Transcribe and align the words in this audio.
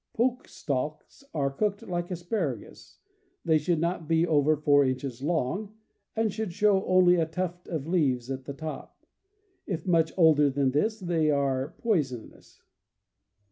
Poke 0.13 0.47
stalks 0.47 1.23
are 1.31 1.51
cooked 1.51 1.83
like 1.87 2.09
asparagus. 2.09 2.97
They 3.45 3.59
should 3.59 3.77
not 3.79 4.07
be 4.07 4.25
over 4.25 4.57
four 4.57 4.83
inches 4.83 5.21
long, 5.21 5.75
and 6.15 6.33
should 6.33 6.53
show 6.53 6.83
only 6.85 7.17
a 7.17 7.27
tuft 7.27 7.67
of 7.67 7.85
leaves 7.87 8.31
at 8.31 8.45
the 8.45 8.53
top; 8.53 9.05
if 9.67 9.85
much 9.85 10.11
older 10.17 10.49
than 10.49 10.71
this, 10.71 10.99
they 10.99 11.29
are 11.29 11.75
poisonous. 11.77 12.63